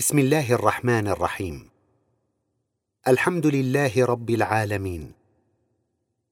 بسم 0.00 0.18
الله 0.18 0.52
الرحمن 0.52 1.08
الرحيم. 1.08 1.68
الحمد 3.08 3.46
لله 3.46 4.04
رب 4.04 4.30
العالمين. 4.30 5.12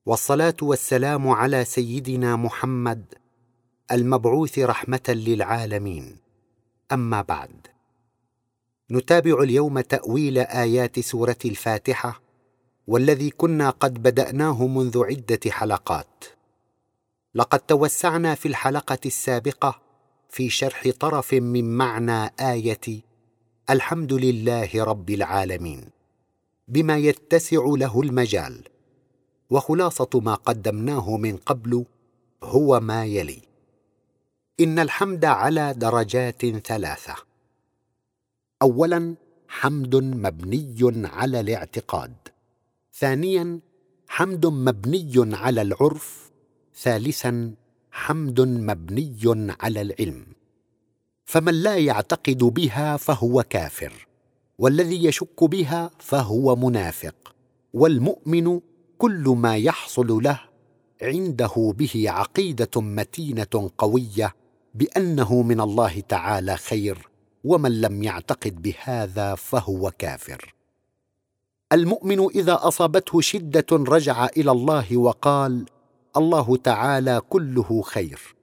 والصلاة 0.07 0.57
والسلام 0.63 1.29
على 1.29 1.65
سيدنا 1.65 2.37
محمد 2.37 3.15
المبعوث 3.93 4.59
رحمة 4.59 5.03
للعالمين. 5.09 6.17
أما 6.93 7.23
بعد. 7.23 7.67
نتابع 8.91 9.43
اليوم 9.43 9.81
تأويل 9.81 10.39
آيات 10.39 11.01
سورة 11.01 11.39
الفاتحة 11.45 12.23
والذي 12.87 13.31
كنا 13.31 13.71
قد 13.71 14.03
بدأناه 14.03 14.67
منذ 14.67 15.05
عدة 15.05 15.51
حلقات. 15.51 16.25
لقد 17.35 17.61
توسعنا 17.61 18.35
في 18.35 18.49
الحلقة 18.49 18.99
السابقة 19.07 19.81
في 20.29 20.51
شرح 20.51 20.91
طرف 21.01 21.35
من 21.35 21.77
معنى 21.77 22.33
آية 22.41 23.08
الحمد 23.71 24.13
لله 24.13 24.85
رب 24.85 25.11
العالمين 25.11 25.81
بما 26.69 26.97
يتسع 26.97 27.63
له 27.67 28.01
المجال 28.01 28.65
وخلاصة 29.51 30.09
ما 30.15 30.35
قدمناه 30.35 31.17
من 31.17 31.37
قبل 31.37 31.85
هو 32.43 32.81
ما 32.81 33.05
يلي. 33.05 33.43
إن 34.61 34.79
الحمد 34.79 35.25
على 35.25 35.75
درجات 35.75 36.47
ثلاثة. 36.47 37.15
اولا 38.63 39.15
حمد 39.49 39.97
مبني 39.97 40.77
على 41.07 41.41
الاعتقاد. 41.41 42.15
ثانيا 42.95 43.61
حمد 44.09 44.47
مبني 44.47 45.37
على 45.37 45.63
العرف. 45.63 46.31
ثالثا 46.75 47.55
حمد 47.91 48.41
مبني 48.41 49.21
على 49.61 49.81
العلم. 49.81 50.38
فمن 51.29 51.55
لا 51.55 51.77
يعتقد 51.77 52.39
بها 52.39 52.97
فهو 52.97 53.43
كافر 53.43 54.07
والذي 54.59 55.05
يشك 55.05 55.45
بها 55.45 55.91
فهو 55.99 56.57
منافق 56.57 57.35
والمؤمن 57.73 58.61
كل 58.99 59.35
ما 59.37 59.57
يحصل 59.57 60.23
له 60.23 60.41
عنده 61.03 61.75
به 61.79 62.05
عقيدة 62.07 62.81
متينة 62.81 63.71
قوية 63.79 64.35
بأنه 64.75 65.43
من 65.43 65.61
الله 65.61 66.01
تعالى 66.01 66.57
خير 66.57 67.09
ومن 67.45 67.81
لم 67.81 68.03
يعتقد 68.03 68.63
بهذا 68.63 69.35
فهو 69.35 69.93
كافر. 69.99 70.55
المؤمن 71.73 72.21
إذا 72.21 72.59
أصابته 72.63 73.21
شدة 73.21 73.67
رجع 73.73 74.27
إلى 74.37 74.51
الله 74.51 74.97
وقال 74.97 75.67
الله 76.17 76.57
تعالى 76.57 77.21
كله 77.29 77.83
خير 77.83 78.38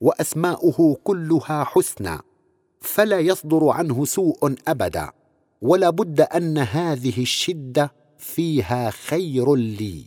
وأسماؤه 0.00 0.96
كلها 1.04 1.64
حسنى 1.64 2.18
فلا 2.80 3.20
يصدر 3.20 3.68
عنه 3.68 4.04
سوء 4.04 4.54
أبدا 4.68 5.12
ولا 5.62 5.90
بد 5.90 6.20
أن 6.20 6.58
هذه 6.58 7.22
الشدة 7.22 7.92
فيها 8.18 8.90
خير 8.90 9.54
لي. 9.54 10.04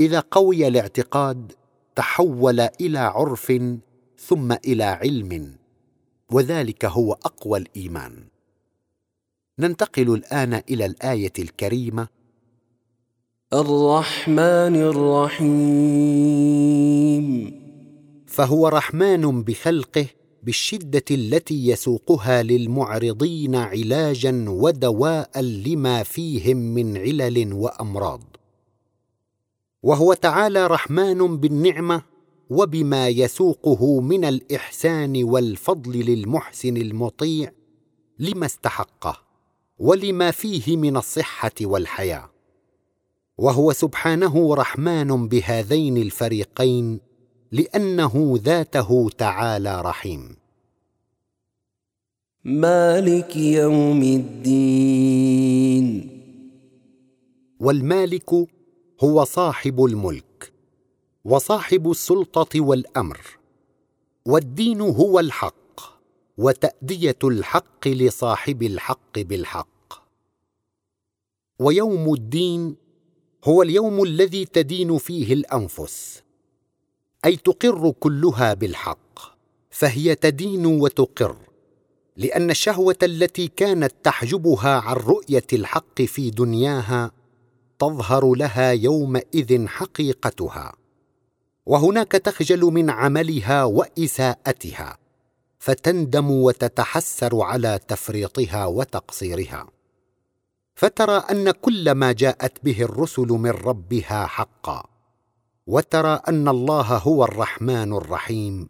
إذا 0.00 0.20
قوي 0.30 0.68
الاعتقاد 0.68 1.52
تحول 1.96 2.60
إلى 2.60 2.98
عرف 2.98 3.52
ثم 4.18 4.52
إلى 4.52 4.84
علم 4.84 5.56
وذلك 6.30 6.84
هو 6.84 7.12
أقوى 7.12 7.58
الإيمان. 7.58 8.24
ننتقل 9.58 10.14
الآن 10.14 10.54
إلى 10.54 10.86
الآية 10.86 11.32
الكريمة. 11.38 12.08
الرحمن 13.52 14.76
الرحيم. 14.76 15.52
فهو 18.32 18.68
رحمن 18.68 19.42
بخلقه 19.42 20.06
بالشدة 20.42 21.04
التي 21.10 21.68
يسوقها 21.68 22.42
للمعرضين 22.42 23.54
علاجا 23.54 24.44
ودواء 24.48 25.40
لما 25.40 26.02
فيهم 26.02 26.56
من 26.56 26.96
علل 26.96 27.52
وأمراض. 27.52 28.36
وهو 29.82 30.14
تعالى 30.14 30.66
رحمن 30.66 31.36
بالنعمة 31.36 32.02
وبما 32.50 33.08
يسوقه 33.08 34.00
من 34.00 34.24
الإحسان 34.24 35.24
والفضل 35.24 35.92
للمحسن 35.92 36.76
المطيع 36.76 37.52
لما 38.18 38.46
استحقه 38.46 39.16
ولما 39.78 40.30
فيه 40.30 40.76
من 40.76 40.96
الصحة 40.96 41.54
والحياة. 41.60 42.30
وهو 43.38 43.72
سبحانه 43.72 44.54
رحمن 44.54 45.28
بهذين 45.28 45.96
الفريقين 45.96 47.11
لأنه 47.52 48.38
ذاته 48.42 49.10
تعالى 49.18 49.82
رحيم. 49.82 50.36
مالك 52.44 53.36
يوم 53.36 54.02
الدين. 54.02 55.86
والمالك 57.60 58.30
هو 59.00 59.24
صاحب 59.24 59.84
الملك 59.84 60.52
وصاحب 61.24 61.90
السلطة 61.90 62.60
والأمر 62.60 63.20
والدين 64.26 64.80
هو 64.80 65.20
الحق 65.20 65.80
وتأدية 66.38 67.18
الحق 67.24 67.88
لصاحب 67.88 68.62
الحق 68.62 69.18
بالحق. 69.18 70.02
ويوم 71.58 72.14
الدين 72.14 72.76
هو 73.44 73.62
اليوم 73.62 74.02
الذي 74.02 74.44
تدين 74.44 74.98
فيه 74.98 75.32
الأنفس 75.32 76.21
أي 77.24 77.36
تقر 77.36 77.90
كلها 78.00 78.54
بالحق 78.54 79.18
فهي 79.70 80.14
تدين 80.14 80.66
وتقر 80.66 81.36
لأن 82.16 82.50
الشهوة 82.50 82.96
التي 83.02 83.48
كانت 83.48 83.92
تحجبها 84.02 84.80
عن 84.80 84.96
رؤية 84.96 85.46
الحق 85.52 86.02
في 86.02 86.30
دنياها 86.30 87.10
تظهر 87.78 88.34
لها 88.34 88.70
يومئذ 88.70 89.66
حقيقتها 89.66 90.72
وهناك 91.66 92.12
تخجل 92.12 92.60
من 92.60 92.90
عملها 92.90 93.64
وإساءتها 93.64 94.98
فتندم 95.58 96.30
وتتحسر 96.30 97.40
على 97.40 97.80
تفريطها 97.88 98.66
وتقصيرها 98.66 99.66
فترى 100.74 101.16
أن 101.30 101.50
كل 101.50 101.90
ما 101.92 102.12
جاءت 102.12 102.64
به 102.64 102.82
الرسل 102.82 103.26
من 103.26 103.50
ربها 103.50 104.26
حقا. 104.26 104.91
وترى 105.66 106.20
أن 106.28 106.48
الله 106.48 106.96
هو 106.96 107.24
الرحمن 107.24 107.92
الرحيم 107.92 108.68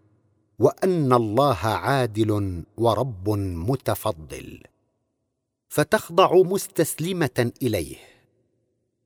وأن 0.58 1.12
الله 1.12 1.56
عادل 1.56 2.62
ورب 2.76 3.28
متفضل. 3.70 4.62
فتخضع 5.68 6.34
مستسلمة 6.34 7.52
إليه. 7.62 7.96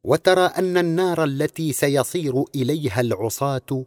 وترى 0.04 0.40
أن 0.40 0.76
النار 0.76 1.24
التي 1.24 1.72
سيصير 1.72 2.44
إليها 2.54 3.00
العصاة 3.00 3.84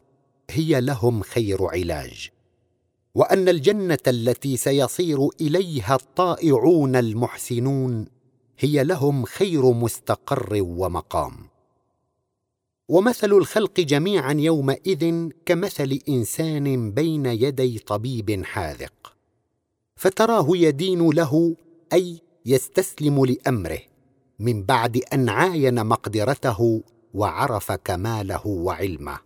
هي 0.49 0.81
لهم 0.81 1.21
خير 1.21 1.65
علاج. 1.65 2.29
وأن 3.15 3.49
الجنة 3.49 3.99
التي 4.07 4.57
سيصير 4.57 5.27
إليها 5.41 5.95
الطائعون 5.95 6.95
المحسنون 6.95 8.07
هي 8.59 8.83
لهم 8.83 9.25
خير 9.25 9.71
مستقر 9.71 10.49
ومقام. 10.61 11.48
ومثل 12.89 13.31
الخلق 13.31 13.79
جميعا 13.79 14.33
يومئذ 14.33 15.29
كمثل 15.45 15.99
إنسان 16.09 16.91
بين 16.91 17.25
يدي 17.25 17.79
طبيب 17.79 18.45
حاذق. 18.45 19.13
فتراه 19.95 20.47
يدين 20.49 21.09
له 21.09 21.55
أي 21.93 22.21
يستسلم 22.45 23.25
لأمره 23.25 23.79
من 24.39 24.63
بعد 24.63 25.01
أن 25.13 25.29
عاين 25.29 25.85
مقدرته 25.85 26.81
وعرف 27.13 27.71
كماله 27.71 28.47
وعلمه. 28.47 29.19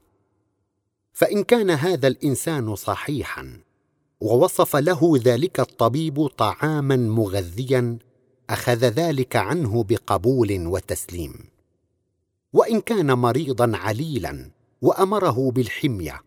فإن 1.13 1.44
كان 1.44 1.69
هذا 1.69 2.07
الإنسان 2.07 2.75
صحيحا 2.75 3.59
ووصف 4.22 4.75
له 4.75 5.13
ذلك 5.23 5.59
الطبيب 5.59 6.28
طعاما 6.28 6.96
مغذيا 6.96 7.97
أخذ 8.49 8.85
ذلك 8.85 9.35
عنه 9.35 9.84
بقبول 9.84 10.67
وتسليم. 10.67 11.53
وإن 12.53 12.82
كان 12.82 13.14
مريضا 13.14 13.78
عليلا 13.78 14.52
وأمره 14.82 15.52
بالحمية 15.52 16.22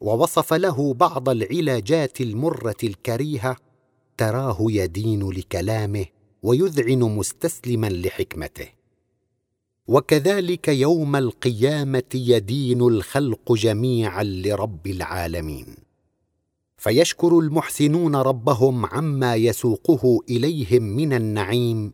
ووصف 0.00 0.52
له 0.54 0.94
بعض 0.94 1.28
العلاجات 1.28 2.20
المرة 2.20 2.76
الكريهة 2.84 3.56
تراه 4.16 4.56
يدين 4.60 5.30
لكلامه 5.30 6.06
ويذعن 6.42 6.98
مستسلما 6.98 7.86
لحكمته. 7.86 8.68
وكذلك 9.86 10.68
يوم 10.68 11.16
القيامة 11.16 12.02
يدين 12.14 12.80
الخلق 12.80 13.52
جميعا 13.52 14.22
لرب 14.22 14.86
العالمين. 14.86 15.66
فيشكر 16.76 17.38
المحسنون 17.38 18.16
ربهم 18.16 18.86
عما 18.86 19.34
يسوقه 19.34 20.20
إليهم 20.30 20.82
من 20.82 21.12
النعيم 21.12 21.92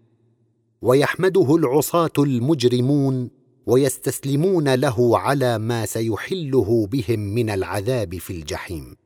ويحمده 0.83 1.57
العصاة 1.57 2.13
المجرمون 2.19 3.31
ويستسلمون 3.67 4.75
له 4.75 5.19
على 5.19 5.59
ما 5.59 5.87
سيحله 5.87 6.89
بهم 6.93 7.21
من 7.21 7.51
العذاب 7.51 8.19
في 8.19 8.31
الجحيم. 8.33 8.97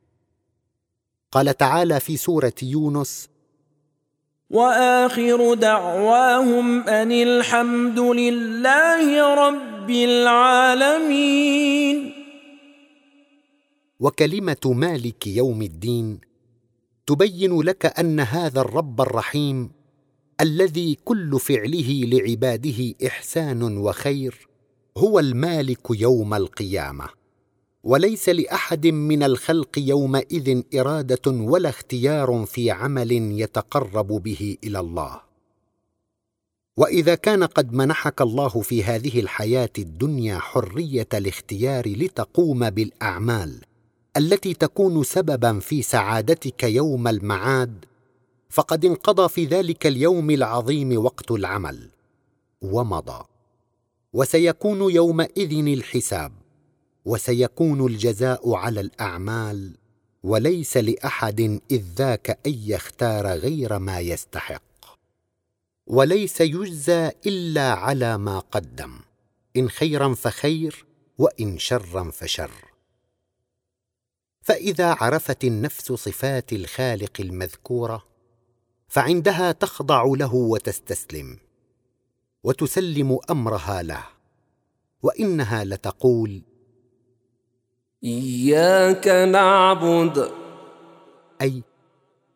قال 1.31 1.57
تعالى 1.57 1.99
في 1.99 2.17
سورة 2.17 2.53
يونس 2.63 3.29
وآخر 4.49 5.53
دعواهم 5.53 6.83
أن 6.83 7.11
الحمد 7.11 7.99
لله 7.99 9.35
رب 9.35 9.89
العالمين. 9.89 11.41
وكلمة 13.99 14.57
مالك 14.65 15.27
يوم 15.27 15.61
الدين 15.61 16.19
تبين 17.07 17.61
لك 17.61 17.99
أن 17.99 18.19
هذا 18.19 18.61
الرب 18.61 19.01
الرحيم 19.01 19.71
الذي 20.41 20.97
كل 21.05 21.39
فعله 21.39 22.05
لعباده 22.05 22.93
إحسان 23.07 23.77
وخير 23.77 24.50
هو 24.97 25.19
المالك 25.19 25.87
يوم 25.89 26.33
القيامة 26.33 27.09
وليس 27.83 28.29
لأحد 28.29 28.87
من 28.87 29.23
الخلق 29.23 29.79
يومئذ 29.79 30.61
إرادة 30.75 31.31
ولا 31.31 31.69
اختيار 31.69 32.45
في 32.47 32.71
عمل 32.71 33.11
يتقرب 33.11 34.07
به 34.07 34.57
إلى 34.63 34.79
الله. 34.79 35.21
وإذا 36.77 37.15
كان 37.15 37.43
قد 37.43 37.73
منحك 37.73 38.21
الله 38.21 38.49
في 38.49 38.83
هذه 38.83 39.19
الحياة 39.19 39.69
الدنيا 39.77 40.37
حرية 40.37 41.07
الاختيار 41.13 41.87
لتقوم 41.87 42.69
بالأعمال 42.69 43.61
التي 44.17 44.53
تكون 44.53 45.03
سببا 45.03 45.59
في 45.59 45.81
سعادتك 45.81 46.63
يوم 46.63 47.07
المعاد 47.07 47.85
فقد 48.49 48.85
انقضى 48.85 49.29
في 49.29 49.45
ذلك 49.45 49.87
اليوم 49.87 50.29
العظيم 50.29 51.05
وقت 51.05 51.31
العمل 51.31 51.89
ومضى. 52.61 53.30
وسيكون 54.13 54.91
يومئذ 54.91 55.67
الحساب 55.67 56.31
وسيكون 57.05 57.85
الجزاء 57.85 58.53
على 58.53 58.79
الأعمال 58.81 59.77
وليس 60.23 60.77
لأحد 60.77 61.61
إذ 61.71 61.83
ذاك 61.95 62.29
أن 62.47 62.53
يختار 62.53 63.27
غير 63.27 63.79
ما 63.79 63.99
يستحق. 63.99 64.61
وليس 65.87 66.41
يجزى 66.41 67.11
إلا 67.25 67.73
على 67.73 68.17
ما 68.17 68.39
قدم 68.39 68.99
إن 69.57 69.69
خيرا 69.69 70.13
فخير 70.13 70.85
وإن 71.17 71.57
شرا 71.57 72.11
فشر. 72.11 72.51
فإذا 74.41 74.93
عرفت 74.93 75.43
النفس 75.43 75.91
صفات 75.91 76.53
الخالق 76.53 77.21
المذكورة 77.21 78.03
فعندها 78.87 79.51
تخضع 79.51 80.03
له 80.03 80.35
وتستسلم. 80.35 81.37
وتسلم 82.43 83.19
أمرها 83.29 83.81
له 83.81 84.03
وإنها 85.03 85.63
لتقول 85.63 86.41
إياك 88.03 89.07
نعبد. 89.07 90.31
أي 91.41 91.63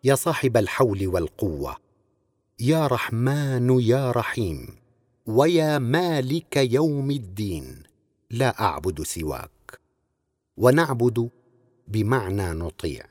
يا 0.04 0.16
صاحب 0.16 0.58
الحول 0.58 1.08
والقوة 1.08 1.78
يا 2.60 2.88
رحمن 2.88 3.80
يا 3.80 4.12
رحيم 4.12 4.76
ويا 5.26 5.80
مالك 5.80 6.58
يوم 6.58 7.12
الدين 7.12 7.84
لا 8.32 8.62
أعبد 8.62 9.02
سواك 9.02 9.80
ونعبد 10.58 11.30
بمعنى 11.88 12.54
نطيع. 12.54 13.06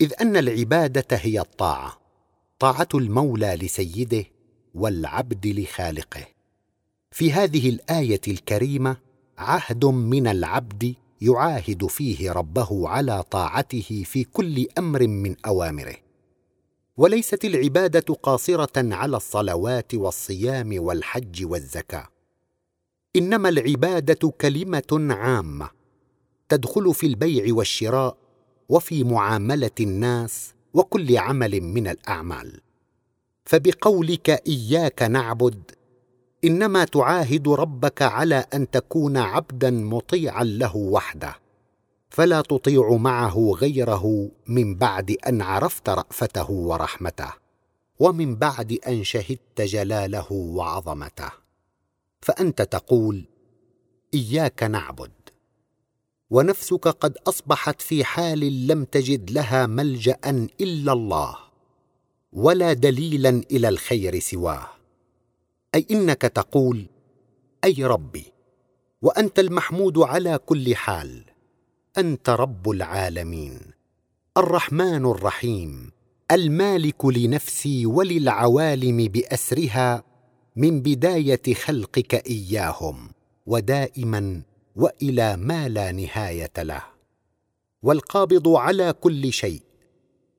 إذ 0.00 0.12
أن 0.20 0.36
العبادة 0.36 1.16
هي 1.16 1.40
الطاعة 1.40 2.00
طاعة 2.58 2.88
المولى 2.94 3.54
لسيده 3.54 4.24
والعبد 4.74 5.46
لخالقه. 5.46 6.26
في 7.10 7.32
هذه 7.32 7.68
الآية 7.68 8.20
الكريمة 8.28 8.96
عهد 9.38 9.84
من 9.84 10.26
العبد 10.26 10.94
يعاهد 11.20 11.86
فيه 11.86 12.32
ربه 12.32 12.88
على 12.88 13.22
طاعته 13.22 14.02
في 14.06 14.24
كل 14.24 14.66
أمر 14.78 15.06
من 15.06 15.36
أوامره. 15.46 15.96
وليست 16.96 17.44
العبادة 17.44 18.14
قاصرة 18.14 18.94
على 18.94 19.16
الصلوات 19.16 19.94
والصيام 19.94 20.74
والحج 20.78 21.44
والزكاة. 21.44 22.08
إنما 23.16 23.48
العبادة 23.48 24.30
كلمة 24.40 25.06
عامة 25.10 25.70
تدخل 26.48 26.94
في 26.94 27.06
البيع 27.06 27.54
والشراء 27.54 28.16
وفي 28.68 29.04
معاملة 29.04 29.70
الناس 29.80 30.54
وكل 30.74 31.18
عمل 31.18 31.60
من 31.60 31.88
الأعمال. 31.88 32.60
فبقولك 33.44 34.30
إياك 34.30 35.02
نعبد. 35.02 35.70
إنما 36.44 36.84
تعاهد 36.84 37.48
ربك 37.48 38.02
على 38.02 38.44
أن 38.54 38.70
تكون 38.70 39.16
عبدا 39.16 39.70
مطيعا 39.70 40.44
له 40.44 40.76
وحده. 40.76 41.36
فلا 42.10 42.40
تطيع 42.40 42.96
معه 42.96 43.54
غيره 43.60 44.30
من 44.46 44.74
بعد 44.74 45.16
أن 45.28 45.42
عرفت 45.42 45.88
رأفته 45.88 46.50
ورحمته 46.50 47.32
ومن 47.98 48.36
بعد 48.36 48.78
أن 48.88 49.04
شهدت 49.04 49.60
جلاله 49.60 50.32
وعظمته. 50.32 51.30
فأنت 52.20 52.62
تقول 52.62 53.24
إياك 54.14 54.62
نعبد. 54.62 55.10
ونفسك 56.30 56.88
قد 56.88 57.16
أصبحت 57.26 57.82
في 57.82 58.04
حال 58.04 58.66
لم 58.66 58.84
تجد 58.84 59.30
لها 59.30 59.66
ملجأ 59.66 60.48
إلا 60.60 60.92
الله. 60.92 61.43
ولا 62.34 62.72
دليلا 62.72 63.42
إلى 63.50 63.68
الخير 63.68 64.18
سواه. 64.18 64.68
أي 65.74 65.86
إنك 65.90 66.22
تقول 66.22 66.86
أي 67.64 67.84
ربي 67.84 68.24
وأنت 69.02 69.38
المحمود 69.38 69.98
على 69.98 70.38
كل 70.38 70.76
حال 70.76 71.24
أنت 71.98 72.30
رب 72.30 72.70
العالمين 72.70 73.60
الرحمن 74.36 75.06
الرحيم 75.06 75.90
المالك 76.30 77.04
لنفسي 77.04 77.86
وللعوالم 77.86 78.96
بأسرها 79.08 80.04
من 80.56 80.80
بداية 80.80 81.54
خلقك 81.54 82.26
إياهم 82.26 83.10
ودائما 83.46 84.42
وإلى 84.76 85.36
ما 85.36 85.68
لا 85.68 85.92
نهاية 85.92 86.52
له. 86.58 86.82
والقابض 87.82 88.48
على 88.48 88.92
كل 88.92 89.32
شيء 89.32 89.62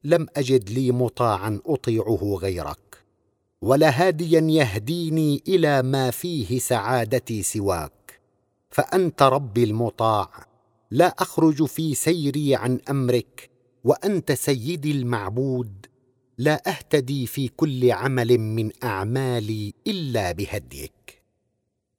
لم 0.06 0.28
أجد 0.38 0.70
لي 0.70 0.92
مطاعا 0.92 1.60
أطيعه 1.66 2.38
غيرك 2.42 3.04
ولا 3.62 3.90
هاديا 3.90 4.40
يهديني 4.40 5.44
إلى 5.48 5.82
ما 5.82 6.12
فيه 6.12 6.60
سعادتي 6.60 7.44
سواك. 7.44 8.20
فأنت 8.70 9.24
ربي 9.24 9.64
المطاع 9.64 10.48
لا 10.92 11.08
أخرج 11.08 11.66
في 11.66 11.96
سيري 11.96 12.56
عن 12.56 12.80
أمرك 12.90 13.50
وأنت 13.84 14.32
سيدي 14.32 14.92
المعبود 14.92 15.86
لا 16.38 16.70
أهتدي 16.70 17.26
في 17.28 17.48
كل 17.48 17.92
عمل 17.92 18.38
من 18.38 18.72
أعمالي 18.84 19.74
إلا 19.88 20.32
بهديك. 20.32 21.24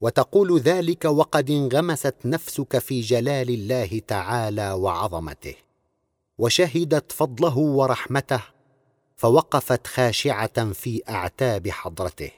وتقول 0.01 0.59
ذلك 0.59 1.05
وقد 1.05 1.49
انغمست 1.51 2.15
نفسك 2.25 2.77
في 2.77 3.01
جلال 3.01 3.49
الله 3.49 4.01
تعالى 4.07 4.71
وعظمته. 4.71 5.66
وشهدت 6.37 7.11
فضله 7.11 7.57
ورحمته 7.57 8.41
فوقفت 9.15 9.87
خاشعة 9.87 10.71
في 10.73 11.01
أعتاب 11.09 11.69
حضرته. 11.69 12.31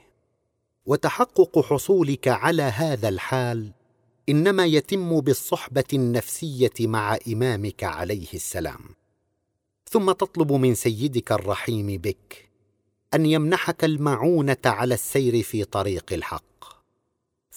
وتحقق 0.86 1.58
حصولك 1.58 2.28
على 2.28 2.62
هذا 2.62 3.08
الحال 3.08 3.72
إنما 4.28 4.66
يتم 4.66 5.20
بالصحبة 5.20 5.84
النفسية 5.92 6.72
مع 6.80 7.18
إمامك 7.28 7.84
عليه 7.84 8.32
السلام. 8.34 8.80
ثم 9.90 10.12
تطلب 10.12 10.52
من 10.52 10.74
سيدك 10.74 11.32
الرحيم 11.32 11.86
بك 11.86 12.50
أن 13.14 13.26
يمنحك 13.26 13.84
المعونة 13.84 14.56
على 14.66 14.94
السير 14.94 15.42
في 15.42 15.64
طريق 15.64 16.12
الحق. 16.12 16.49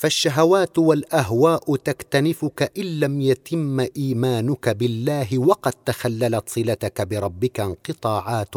فالشهوات 0.04 0.80
والأهواء 0.80 1.76
تكتنفك 1.76 2.72
إن 2.78 3.00
لم 3.00 3.22
يتم 3.22 3.80
إيمانك 3.80 4.70
بالله 4.70 5.40
وقد 5.40 5.74
تخللت 5.86 6.50
صلتك 6.50 7.02
بربك 7.02 7.60
انقطاعات 7.60 8.56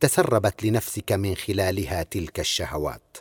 تسربت 0.00 0.64
لنفسك 0.64 1.12
من 1.12 1.34
خلالها 1.34 2.02
تلك 2.02 2.40
الشهوات. 2.40 3.16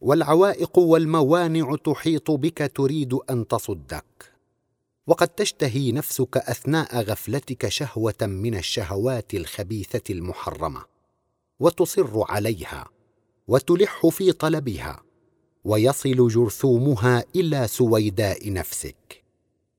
والعوائق 0.00 0.78
والموانع 0.78 1.76
تحيط 1.84 2.30
بك 2.30 2.72
تريد 2.74 3.14
أن 3.30 3.48
تصدك. 3.48 4.32
وقد 5.06 5.28
تشتهي 5.28 5.92
نفسك 5.92 6.36
أثناء 6.36 7.00
غفلتك 7.00 7.68
شهوة 7.68 8.22
من 8.22 8.54
الشهوات 8.54 9.34
الخبيثة 9.34 10.14
المحرمة 10.14 10.84
وتصر 11.60 12.32
عليها 12.32 12.88
وتلح 13.48 14.06
في 14.06 14.32
طلبها. 14.32 15.11
ويصل 15.64 16.28
جرثومها 16.28 17.24
إلى 17.36 17.68
سويداء 17.68 18.52
نفسك. 18.52 19.22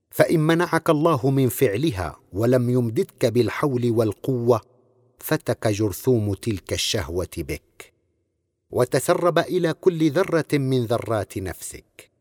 فإن 0.09 0.39
منعك 0.39 0.89
الله 0.89 1.29
من 1.29 1.49
فعلها 1.49 2.19
ولم 2.33 2.69
يمددك 2.69 3.25
بالحول 3.25 3.91
والقوة 3.91 4.61
فتك 5.19 5.67
جرثوم 5.67 6.33
تلك 6.33 6.73
الشهوة 6.73 7.27
بك. 7.37 7.93
وتسرب 8.71 9.39
إلى 9.39 9.73
كل 9.73 10.11
ذرة 10.11 10.45
من 10.53 10.85
ذرات 10.85 11.37
نفسك. 11.37 12.11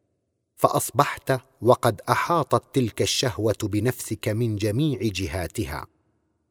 فأصبحت 0.57 1.33
وقد 1.62 2.00
أحاطت 2.11 2.75
تلك 2.75 3.02
الشهوة 3.02 3.57
بنفسك 3.62 4.28
من 4.28 4.57
جميع 4.57 4.99
جهاتها. 5.02 5.87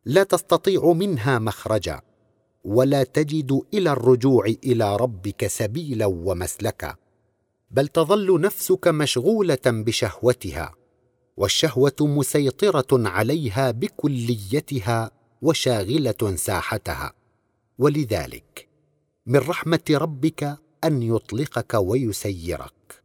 لا 0.05 0.23
تستطيع 0.23 0.93
منها 0.93 1.39
مخرجا. 1.39 2.01
ولا 2.63 3.03
تجد 3.03 3.61
إلى 3.73 3.91
الرجوع 3.91 4.45
إلى 4.45 4.95
ربك 4.95 5.47
سبيلا 5.47 6.05
ومسلكا 6.05 6.95
بل 7.71 7.87
تظل 7.87 8.41
نفسك 8.41 8.87
مشغولة 8.87 9.59
بشهوتها 9.65 10.75
والشهوة 11.37 11.95
مسيطرة 12.01 13.09
عليها 13.09 13.71
بكليتها 13.71 15.11
وشاغلة 15.41 16.35
ساحتها. 16.35 17.13
ولذلك 17.77 18.67
من 19.25 19.39
رحمة 19.39 19.83
ربك 19.91 20.57
أن 20.83 21.03
يطلقك 21.03 21.73
ويسيرك. 21.73 23.03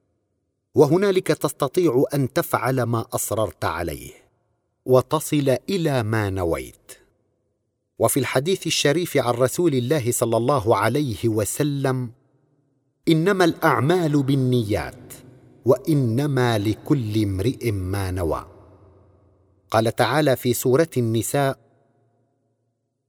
وهنالك 0.74 1.26
تستطيع 1.26 2.04
أن 2.14 2.32
تفعل 2.32 2.82
ما 2.82 3.06
أصررت 3.12 3.64
عليه 3.64 4.12
وتصل 4.84 5.56
إلى 5.70 6.02
ما 6.02 6.30
نويت. 6.30 7.05
وفي 7.98 8.20
الحديث 8.20 8.66
الشريف 8.66 9.16
عن 9.16 9.34
رسول 9.34 9.74
الله 9.74 10.12
صلى 10.12 10.36
الله 10.36 10.76
عليه 10.76 11.28
وسلم 11.28 12.10
إنما 13.08 13.44
الأعمال 13.44 14.22
بالنيات 14.22 15.12
وإنما 15.64 16.58
لكل 16.58 17.22
امرئ 17.22 17.70
ما 17.70 18.10
نوى. 18.10 18.46
قال 19.70 19.96
تعالى 19.96 20.36
في 20.36 20.52
سورة 20.52 20.88
النساء 20.96 21.65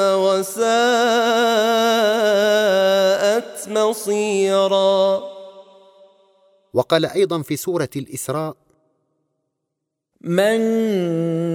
وساءت 0.00 0.60
مصيرا. 3.68 5.22
وقال 6.74 7.06
أيضا 7.06 7.42
في 7.42 7.56
سورة 7.56 7.88
الإسراء 7.96 8.56
من 10.20 10.58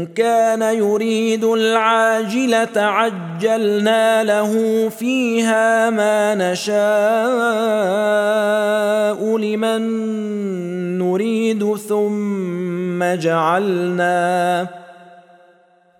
كان 0.05 0.61
يريد 0.61 1.43
العاجلة 1.43 2.81
عجلنا 2.81 4.23
له 4.23 4.89
فيها 4.89 5.89
ما 5.89 6.35
نشاء 6.35 6.75
لمن 9.37 9.81
نريد 10.97 11.75
ثم 11.75 13.03
جعلنا 13.03 14.84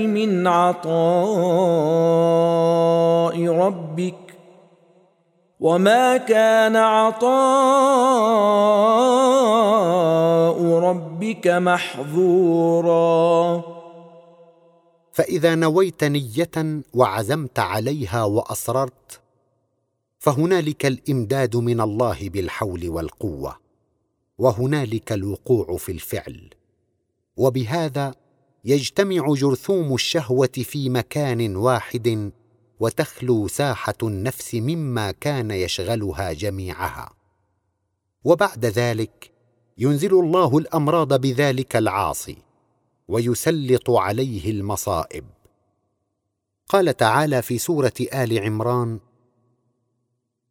من 0.08 0.48
عطاء 0.48 0.88
ربك 3.48 4.16
وما 5.60 6.18
كان 6.18 6.76
عطاء 6.76 7.30
ربك 10.80 11.48
محظورا 11.48 13.00
فاذا 15.12 15.56
نويت 15.56 16.04
نيه 16.04 16.82
وعزمت 16.94 17.60
عليها 17.60 18.24
واصررت 18.24 19.20
فهنالك 20.20 20.86
الإمداد 20.86 21.56
من 21.56 21.82
الله 21.82 22.30
بالحول 22.30 22.90
والقوة 22.90 23.58
وهنالك 24.38 25.12
الوقوع 25.12 25.78
في 25.78 25.92
الفعل. 25.92 26.50
وبهذا 27.38 28.16
يجتمع 28.66 29.34
جرثوم 29.34 29.94
الشهوة 29.94 30.52
في 30.64 30.90
مكان 30.90 31.56
واحد 31.56 32.32
وتخلو 32.80 33.48
ساحة 33.48 33.94
النفس 34.04 34.56
مما 34.56 35.12
كان 35.12 35.52
يشغلها 35.52 36.34
جميعها. 36.34 37.14
وبعد 38.24 38.66
ذلك 38.66 39.32
ينزل 39.78 40.14
الله 40.20 40.58
الأمراض 40.58 41.22
بذلك 41.22 41.76
العاصي 41.76 42.38
ويسلط 43.08 43.90
عليه 43.90 44.52
المصائب. 44.52 45.26
قال 46.70 46.98
تعالى 46.98 47.42
في 47.42 47.58
سورة 47.58 47.94
آل 48.14 48.40
عمران 48.40 49.00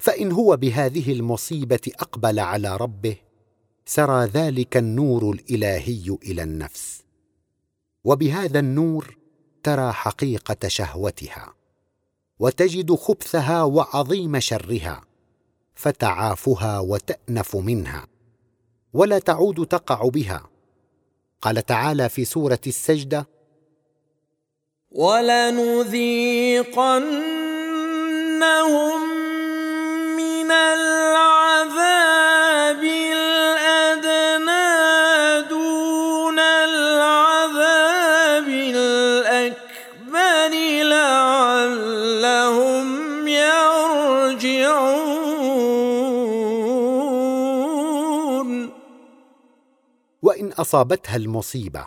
فإن 0.00 0.32
هو 0.32 0.56
بهذه 0.56 1.12
المصيبة 1.12 1.80
أقبل 1.98 2.38
على 2.38 2.76
ربه 2.76 3.16
سرى 3.84 4.24
ذلك 4.24 4.76
النور 4.76 5.30
الإلهي 5.30 6.16
إلى 6.22 6.42
النفس. 6.42 7.02
وبهذا 8.04 8.58
النور 8.58 9.16
ترى 9.62 9.92
حقيقة 9.92 10.68
شهوتها 10.68 11.54
وتجد 12.38 12.94
خبثها 12.94 13.62
وعظيم 13.62 14.40
شرها 14.40 15.04
فتعافها 15.74 16.78
وتأنف 16.78 17.56
منها 17.56 18.06
ولا 18.92 19.18
تعود 19.18 19.66
تقع 19.66 20.08
بها. 20.08 20.50
قال 21.42 21.66
تعالى 21.66 22.08
في 22.08 22.24
سورة 22.24 22.60
السجدة 22.66 23.28
ولنذيقنهم 24.90 25.90
العذاب 30.52 32.30
دون 35.48 36.38
العذاب 36.38 38.48
الأكبر 38.48 40.52
لعلهم 40.82 42.88
يرجعون. 43.28 45.10
وان 50.22 50.52
اصابتها 50.52 51.16
المصيبه 51.16 51.86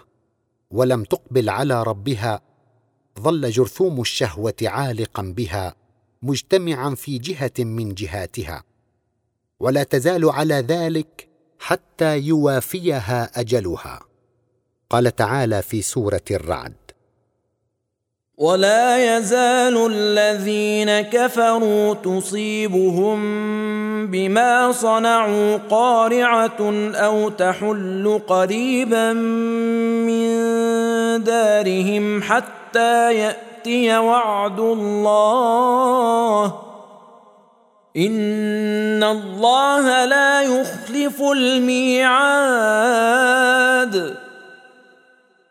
ولم 0.72 1.04
تقبل 1.04 1.50
على 1.50 1.84
ربها 1.84 2.42
ظل 3.20 3.50
جرثوم 3.50 4.02
الشهوه 4.02 4.54
عالقا 4.64 5.34
بها. 5.38 5.83
مجتمعا 6.24 6.96
في 6.96 7.18
جهة 7.18 7.52
من 7.60 7.94
جهاتها 7.94 8.64
ولا 9.60 9.84
تزال 9.84 10.30
على 10.30 10.56
ذلك 10.56 11.28
حتى 11.60 12.20
يوافيها 12.20 13.32
أجلها. 13.36 14.00
قال 14.94 15.16
تعالى 15.16 15.62
في 15.62 15.82
سورة 15.82 16.22
الرعد 16.32 16.74
ولا 18.38 19.18
يزال 19.18 19.92
الذين 19.92 21.02
كفروا 21.02 21.94
تصيبهم 21.94 23.18
بما 24.08 24.72
صنعوا 24.72 25.58
قارعه 25.58 26.62
أو 26.96 27.30
تحل 27.30 28.22
قريبا 28.28 29.14
من 29.14 30.28
دارهم 31.24 32.22
حتى 32.22 33.34
يأتي 33.68 33.98
وعد 33.98 34.60
الله. 34.60 36.46
إن 37.98 39.04
الله 39.04 40.06
لا 40.06 40.42
يخلف 40.42 41.22
الميعاد. 41.22 42.24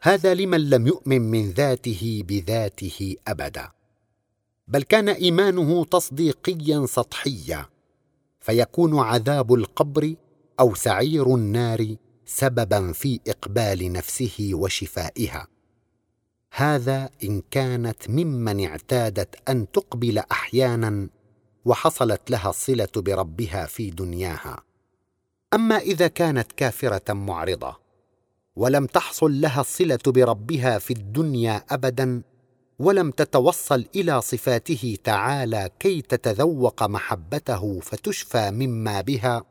هذا 0.02 0.35
لمن 0.35 0.71
لم 0.71 0.87
يؤمن 0.87 1.21
من 1.21 1.50
ذاته 1.50 2.23
بذاته 2.28 3.16
أبدا 3.28 3.69
بل 4.69 4.83
كان 4.83 5.09
إيمانه 5.09 5.85
تصديقيا 5.85 6.87
سطحيا 6.87 7.66
فيكون 8.40 8.99
عذاب 8.99 9.54
القبر 9.54 10.14
أو 10.61 10.75
سعير 10.75 11.35
النار 11.35 11.97
سببا 12.26 12.92
في 12.92 13.21
إقبال 13.28 13.92
نفسه 13.92 14.50
وشفائها. 14.52 15.51
هذا 16.54 17.11
إن 17.25 17.42
كانت 17.50 18.11
ممن 18.11 18.66
اعتادت 18.66 19.49
أن 19.49 19.71
تقبل 19.71 20.18
أحيانا 20.18 21.09
وحصلت 21.64 22.30
لها 22.30 22.50
الصله 22.50 22.88
بربها 22.97 23.66
في 23.66 23.90
دنياها. 23.90 24.62
أما 25.54 25.78
إذا 25.78 26.09
كانت 26.09 26.52
كافرة 26.52 27.12
معرضة 27.12 27.76
ولم 28.56 28.87
تحصل 28.87 29.40
لها 29.40 29.61
الصله 29.61 29.99
بربها 30.06 30.78
في 30.78 30.92
الدنيا 30.92 31.64
ابدا 31.71 32.23
ولم 32.78 33.11
تتوصل 33.11 33.87
إلى 33.97 34.21
صفاته 34.21 34.97
تعالى 35.04 35.71
كي 35.78 36.02
تتذوق 36.02 36.82
محبته 36.82 37.80
فتشفى 37.80 38.50
مما 38.50 39.00
بها 39.00 39.44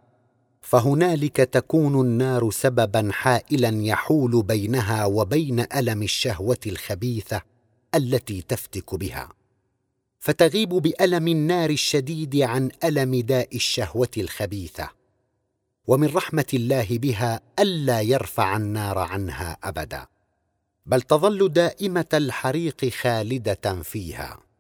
فهنالك 0.62 1.38
تكون 1.38 2.02
النار 2.02 2.52
سببا 2.52 3.10
حائلا 3.12 3.84
يحول 3.84 4.44
بينها 4.44 5.06
وبين 5.06 5.60
ألم 5.76 6.04
الشهوة 6.04 6.60
الخبيثة 6.68 7.42
التي 7.96 8.42
تفتك 8.42 8.96
بها. 8.96 9.30
فتغيب 10.20 10.70
بألم 10.70 11.28
النار 11.28 11.70
الشديد 11.70 12.36
عن 12.36 12.72
ألم 12.84 13.16
داء 13.16 13.56
الشهوة 13.56 14.10
الخبيثة. 14.18 14.90
ومن 15.88 16.08
رحمة 16.08 16.46
الله 16.54 16.88
بها 16.90 17.42
ألا 17.60 18.02
يرفع 18.02 18.58
النار 18.58 18.98
عنها 18.98 19.58
ابدا. 19.64 20.08
بل 20.86 21.02
تظل 21.02 21.50
دائمة 21.50 22.10
الحريق 22.14 22.86
خالدة 22.86 23.82
فيها. 23.84 24.51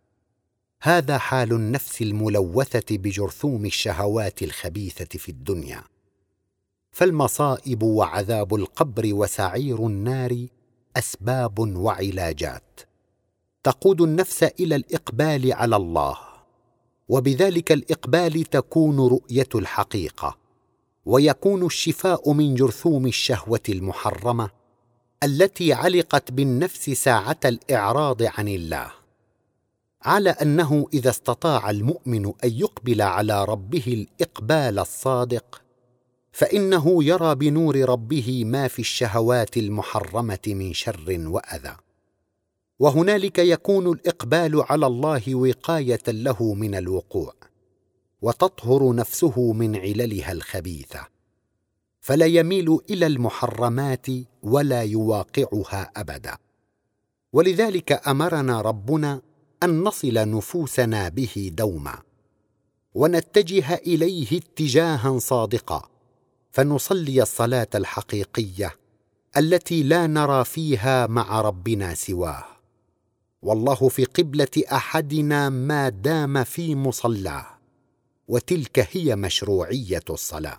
هذا 0.84 1.18
حال 1.18 1.54
النفس 1.54 2.02
الملوثة 2.02 2.98
بجرثوم 2.98 3.66
الشهوات 3.66 4.44
الخبيثة 4.44 5.20
في 5.20 5.30
الدنيا. 5.30 5.84
فالمصائب 6.92 7.84
وعذاب 7.84 8.56
القبر 8.56 9.14
وسعير 9.14 9.88
النار 9.88 10.48
أسباب 10.98 11.60
وعلاجات. 11.60 12.80
تقود 13.64 14.02
النفس 14.02 14.44
إلى 14.44 14.76
الإقبال 14.76 15.54
على 15.54 15.76
الله 15.76 16.18
وبذلك 17.10 17.72
الإقبال 17.72 18.44
تكون 18.44 19.00
رؤية 19.00 19.50
الحقيقة 19.56 20.38
ويكون 21.06 21.66
الشفاء 21.66 22.34
من 22.34 22.56
جرثوم 22.56 23.08
الشهوة 23.08 23.62
المحرمة 23.70 24.50
التي 25.24 25.74
علقت 25.74 26.32
بالنفس 26.32 26.90
ساعة 26.90 27.40
الإعراض 27.46 28.24
عن 28.24 28.48
الله. 28.48 29.01
على 30.04 30.30
أنه 30.30 30.88
إذا 30.94 31.10
استطاع 31.10 31.70
المؤمن 31.70 32.26
أن 32.26 32.52
يقبل 32.52 33.02
على 33.02 33.46
ربه 33.46 33.84
الإقبال 33.88 34.80
الصادق 34.80 35.62
فإنه 36.32 37.04
يرى 37.04 37.36
بنور 37.36 37.90
ربه 37.90 38.44
ما 38.46 38.68
في 38.68 38.80
الشهوات 38.80 39.58
المحرمة 39.58 40.40
من 40.48 40.74
شر 40.74 41.22
وأذى. 41.26 41.76
وهنالك 42.80 43.40
يكون 43.40 43.92
الإقبال 43.92 44.64
على 44.70 44.86
الله 44.86 45.36
وقاية 45.36 46.04
له 46.08 46.54
من 46.54 46.76
الوقوع 46.76 47.34
وتطهر 48.22 48.96
نفسه 48.96 49.54
من 49.54 49.76
عللها 49.76 50.32
الخبيثة. 50.32 51.08
فلا 52.02 52.26
يميل 52.26 52.80
إلى 52.90 53.08
المحرمات 53.08 54.08
ولا 54.44 54.82
يواقعها 54.82 55.92
أبدا. 55.96 56.38
ولذلك 57.34 58.08
أمرنا 58.08 58.62
ربنا 58.62 59.22
أن 59.64 59.84
نصل 59.84 60.14
نفوسنا 60.14 61.10
به 61.10 61.52
دوما 61.54 62.00
ونتجه 62.94 63.76
إليه 63.76 64.38
اتجاها 64.38 65.20
صادقا 65.20 65.90
فنصلي 66.52 67.22
الصلاة 67.22 67.68
الحقيقية 67.76 68.76
التي 69.38 69.84
لا 69.84 70.08
نرى 70.08 70.46
فيها 70.46 71.08
مع 71.08 71.42
ربنا 71.42 71.96
سواه. 71.96 72.46
والله 73.42 73.90
في 73.90 74.06
قبلة 74.06 74.64
أحدنا 74.72 75.50
ما 75.50 75.90
دام 75.90 76.44
في 76.44 76.76
مصلاه 76.76 77.46
وتلك 78.28 78.88
هي 78.92 79.16
مشروعية 79.16 80.04
الصلاة. 80.10 80.58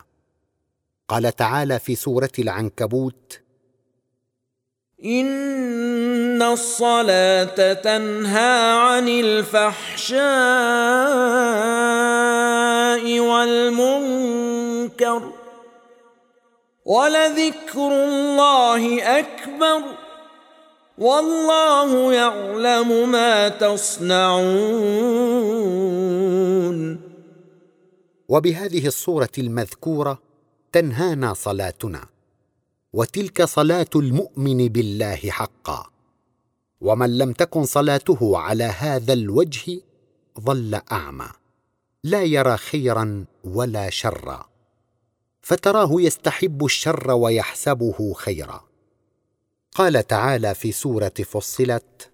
قال 1.09 1.37
تعالى 1.37 1.79
في 1.79 1.95
سورة 1.95 2.33
العنكبوت 2.39 3.42
إن 5.05 6.43
الصلاة 6.43 7.73
تنهى 7.73 8.73
عن 8.79 9.09
الفحشاء 9.09 10.23
والمنكر 13.21 14.53
ولذكر 16.85 17.91
الله 18.05 19.03
أكبر 19.19 19.83
والله 20.99 22.13
يعلم 22.13 23.11
ما 23.11 23.49
تصنعون. 23.49 24.63
وبهذه 28.29 28.87
الصورة 28.87 29.29
المذكورة 29.39 30.19
تنهانا 30.73 31.35
صلاتنا. 31.35 32.12
وتلك 32.93 33.43
صلاة 33.43 33.91
المؤمن 33.97 34.69
بالله 34.69 35.17
حقا. 35.17 35.87
ومن 36.81 37.19
لم 37.19 37.33
تكن 37.33 37.65
صلاته 37.65 38.39
على 38.39 38.65
هذا 38.65 39.13
الوجه 39.13 39.81
ظل 40.41 40.81
أعمى. 40.93 41.29
لا 42.05 42.23
يرى 42.23 42.57
خيرا 42.57 43.25
ولا 43.45 43.91
شرا. 43.91 44.45
فتراه 45.43 46.01
يستحب 46.01 46.65
الشر 46.65 47.11
ويحسبه 47.11 48.13
خيرا. 48.13 48.65
قال 49.75 50.07
تعالى 50.07 50.55
في 50.55 50.73
سورة 50.73 51.09
فصلت 51.09 52.11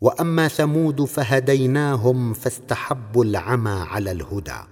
وأما 0.00 0.48
ثمود 0.48 1.04
فهديناهم 1.04 2.34
فاستحبوا 2.34 3.24
العمى 3.24 3.70
على 3.70 4.10
الهدى. 4.10 4.71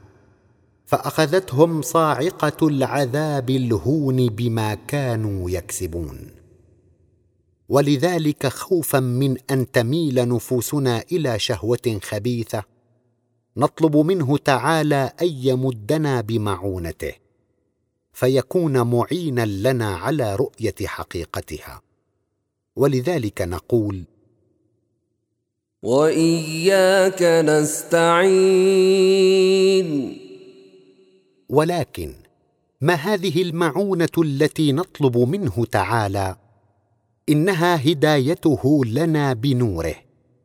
فأخذتهم 0.90 1.82
صاعقة 1.82 2.68
العذاب 2.68 3.50
الهون 3.50 4.26
بما 4.26 4.74
كانوا 4.74 5.50
يكسبون. 5.50 6.30
ولذلك 7.68 8.46
خوفا 8.46 9.00
من 9.00 9.36
أن 9.50 9.70
تميل 9.70 10.28
نفوسنا 10.28 11.04
إلى 11.12 11.38
شهوة 11.38 11.98
خبيثة 12.02 12.62
نطلب 13.56 13.96
منه 13.96 14.36
تعالى 14.36 15.12
أن 15.22 15.26
يمدنا 15.26 16.20
بمعونته 16.20 17.12
فيكون 18.12 18.80
معينا 18.80 19.46
لنا 19.46 19.96
على 19.96 20.36
رؤية 20.36 20.86
حقيقتها. 20.86 21.82
ولذلك 22.76 23.42
نقول 23.42 24.04
وإياك 25.82 27.22
نستعين. 27.22 28.30
ولكن 31.50 32.14
ما 32.80 32.94
هذه 32.94 33.42
المعونة 33.42 34.08
التي 34.18 34.72
نطلب 34.72 35.18
منه 35.18 35.64
تعالى؟ 35.64 36.36
إنها 37.28 37.90
هدايته 37.90 38.84
لنا 38.84 39.32
بنوره 39.32 39.94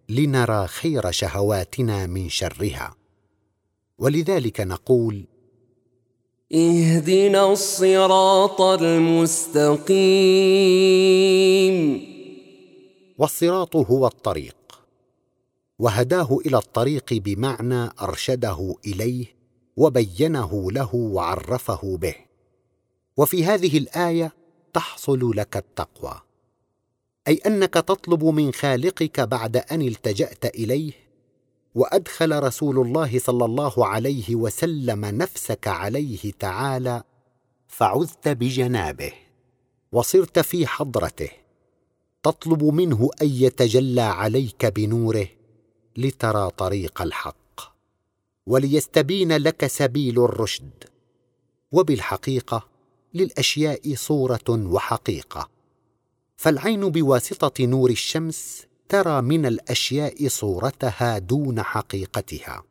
لنرى 0.09 0.67
خير 0.67 1.11
شهواتنا 1.11 2.07
من 2.07 2.29
شرها. 2.29 2.95
ولذلك 3.97 4.61
نقول 4.61 5.25
اهدنا 6.53 7.51
الصراط 7.53 8.61
المستقيم. 8.61 9.95
والصراط 13.17 13.75
هو 13.75 14.07
الطريق 14.07 14.55
وهداه 15.79 16.37
إلى 16.45 16.57
الطريق 16.57 17.13
بمعنى 17.13 17.89
أرشده 18.01 18.75
إليه 18.85 19.34
وبينه 19.77 20.71
له 20.71 20.95
وعرفه 20.95 21.97
به. 21.97 22.15
وفي 23.17 23.45
هذه 23.45 23.77
الآية 23.77 24.33
تحصل 24.73 25.31
لك 25.35 25.57
التقوى. 25.57 26.21
أي 27.27 27.35
أنك 27.45 27.73
تطلب 27.73 28.23
من 28.23 28.53
خالقك 28.53 29.19
بعد 29.19 29.57
أن 29.57 29.81
التجأت 29.81 30.45
إليه 30.45 30.91
وأدخل 31.75 32.43
رسول 32.43 32.79
الله 32.79 33.19
صلى 33.19 33.45
الله 33.45 33.87
عليه 33.87 34.35
وسلم 34.35 35.05
نفسك 35.05 35.67
عليه 35.67 36.31
تعالى 36.39 37.03
فعذت 37.67 38.27
بجنابه 38.27 39.13
وصرت 39.91 40.39
في 40.39 40.67
حضرته. 40.67 41.29
تطلب 42.23 42.63
منه 42.63 43.09
أن 43.21 43.27
يتجلى 43.27 44.01
عليك 44.01 44.65
بنوره 44.65 45.27
لترى 45.97 46.49
طريق 46.49 47.01
الحق. 47.01 47.44
وليستبين 48.47 49.37
لك 49.37 49.67
سبيل 49.67 50.23
الرشد. 50.23 50.83
وبالحقيقة 51.71 52.67
للأشياء 53.13 53.95
صورة 53.95 54.49
وحقيقة. 54.49 55.49
فالعين 56.37 56.89
بواسطة 56.89 57.65
نور 57.65 57.89
الشمس 57.89 58.65
ترى 58.89 59.21
من 59.21 59.45
الأشياء 59.45 60.27
صورتها 60.27 61.17
دون 61.17 61.61
حقيقتها. 61.61 62.63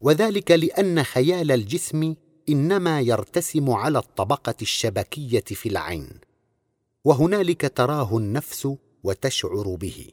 وذلك 0.00 0.50
لأن 0.50 1.02
خيال 1.02 1.52
الجسم 1.52 2.14
إنما 2.48 3.00
يرتسم 3.00 3.70
على 3.70 3.98
الطبقة 3.98 4.54
الشبكية 4.62 5.40
في 5.40 5.68
العين. 5.68 6.08
وهنالك 7.04 7.72
تراه 7.76 8.16
النفس 8.16 8.68
وتشعر 9.04 9.74
به. 9.74 10.06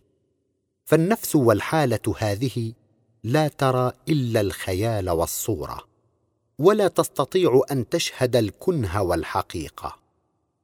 فالنفس 0.85 1.35
والحالة 1.35 2.15
هذه 2.17 2.73
لا 3.27 3.47
ترى 3.47 3.91
إلا 4.09 4.41
الخيال 4.41 5.09
والصورة 5.09 5.83
ولا 6.59 6.87
تستطيع 6.87 7.61
أن 7.71 7.89
تشهد 7.89 8.35
الكنه 8.35 9.01
والحقيقة 9.01 9.95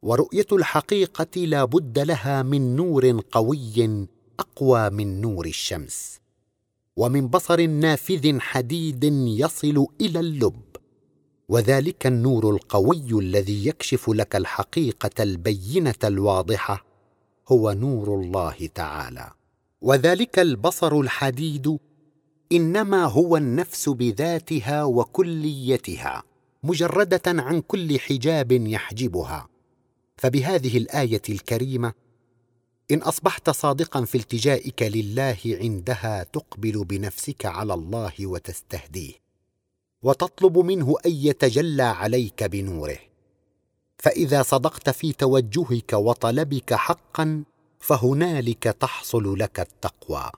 ورؤية 0.01 0.45
الحقيقة 0.51 1.41
لا 1.45 1.65
بد 1.65 1.99
لها 1.99 2.43
من 2.43 2.75
نور 2.75 3.21
قوي 3.31 4.07
أقوى 4.39 4.89
من 4.89 5.21
نور 5.21 5.45
الشمس 5.45 6.19
ومن 6.97 7.27
بصر 7.27 7.65
نافذ 7.65 8.39
حديد 8.39 9.03
يصل 9.27 9.87
إلى 10.01 10.19
اللب 10.19 10.61
وذلك 11.49 12.07
النور 12.07 12.49
القوي 12.49 13.19
الذي 13.19 13.67
يكشف 13.67 14.09
لك 14.09 14.35
الحقيقة 14.35 15.23
البينة 15.23 16.01
الواضحة 16.03 16.85
هو 17.47 17.71
نور 17.71 18.15
الله 18.15 18.69
تعالى 18.75 19.31
وذلك 19.81 20.39
البصر 20.39 20.99
الحديد 20.99 21.77
إنما 22.51 23.05
هو 23.05 23.37
النفس 23.37 23.89
بذاتها 23.89 24.83
وكليتها 24.83 26.23
مجردة 26.63 27.21
عن 27.27 27.61
كل 27.61 27.99
حجاب 27.99 28.51
يحجبها. 28.51 29.47
فبهذه 30.17 30.77
الآية 30.77 31.21
الكريمة 31.29 31.93
إن 32.91 33.01
أصبحت 33.01 33.49
صادقا 33.49 34.05
في 34.05 34.17
التجائك 34.17 34.83
لله 34.83 35.37
عندها 35.45 36.23
تقبل 36.23 36.85
بنفسك 36.85 37.45
على 37.45 37.73
الله 37.73 38.13
وتستهديه 38.21 39.13
وتطلب 40.03 40.57
منه 40.57 40.95
أن 41.05 41.11
يتجلى 41.11 41.83
عليك 41.83 42.43
بنوره. 42.43 42.97
فإذا 43.97 44.41
صدقت 44.41 44.89
في 44.89 45.13
توجهك 45.13 45.93
وطلبك 45.93 46.73
حقا 46.73 47.43
فهنالك 47.79 48.63
تحصل 48.63 49.39
لك 49.39 49.59
التقوى. 49.59 50.31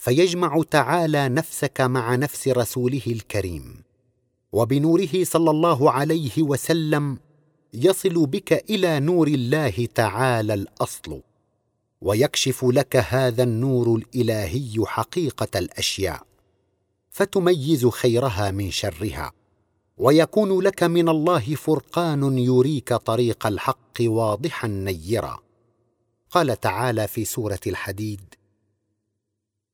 فيجمع 0.00 0.62
تعالى 0.70 1.28
نفسك 1.28 1.80
مع 1.80 2.14
نفس 2.14 2.48
رسوله 2.48 3.02
الكريم. 3.06 3.82
وبنوره 4.52 5.24
صلى 5.24 5.50
الله 5.50 5.90
عليه 5.90 6.42
وسلم 6.42 7.18
يصل 7.74 8.26
بك 8.26 8.70
إلى 8.70 9.00
نور 9.00 9.28
الله 9.28 9.88
تعالى 9.94 10.54
الأصل. 10.54 11.20
ويكشف 12.00 12.64
لك 12.64 12.96
هذا 12.96 13.42
النور 13.42 13.96
الإلهي 13.96 14.84
حقيقة 14.86 15.58
الأشياء. 15.58 16.22
فتميز 17.10 17.86
خيرها 17.86 18.50
من 18.50 18.70
شرها. 18.70 19.32
ويكون 19.98 20.60
لك 20.60 20.82
من 20.82 21.08
الله 21.08 21.54
فرقان 21.54 22.38
يريك 22.38 22.94
طريق 22.94 23.46
الحق 23.46 24.00
واضحا 24.00 24.68
نيرا. 24.68 25.38
قال 26.30 26.60
تعالى 26.60 27.08
في 27.08 27.24
سورة 27.24 27.60
الحديد 27.66 28.39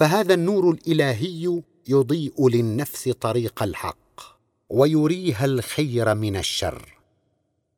فهذا 0.00 0.34
النور 0.34 0.70
الإلهي 0.70 1.62
يضيء 1.88 2.48
للنفس 2.48 3.08
طريق 3.08 3.62
الحق 3.62 4.20
ويريها 4.70 5.44
الخير 5.44 6.14
من 6.14 6.36
الشر. 6.36 6.98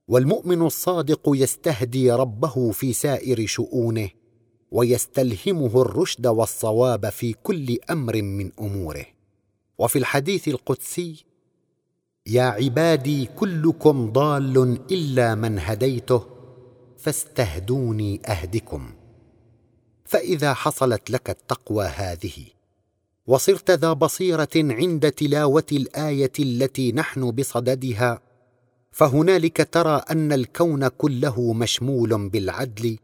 والمؤمن 0.08 0.62
الصادق 0.62 1.20
يستهدي 1.26 2.12
ربه 2.12 2.70
في 2.70 2.92
سائر 2.92 3.46
شؤونه 3.46 4.10
ويستلهمه 4.70 5.82
الرشد 5.82 6.26
والصواب 6.26 7.08
في 7.08 7.32
كل 7.32 7.78
أمر 7.90 8.22
من 8.22 8.50
أموره. 8.60 9.06
وفي 9.78 9.98
الحديث 9.98 10.48
القدسي 10.48 11.24
يا 12.26 12.42
عبادي 12.42 13.26
كلكم 13.26 14.12
ضال 14.12 14.78
إلا 14.90 15.34
من 15.34 15.58
هديته 15.58 16.26
فاستهدوني 16.98 18.20
أهدكم. 18.26 19.01
فإذا 20.12 20.54
حصلت 20.54 21.10
لك 21.10 21.30
التقوى 21.30 21.84
هذه 21.84 22.46
وصرت 23.26 23.70
ذا 23.70 23.92
بصيرة 23.92 24.48
عند 24.56 25.12
تلاوة 25.12 25.66
الآية 25.72 26.32
التي 26.38 26.92
نحن 26.92 27.30
بصددها 27.30 28.20
فهنالك 28.90 29.68
ترى 29.72 30.02
أن 30.10 30.32
الكون 30.32 30.88
كله 30.88 31.52
مشمول 31.52 32.28
بالعدل 32.28 32.98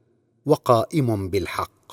وقائم 0.46 1.28
بالحق 1.28 1.92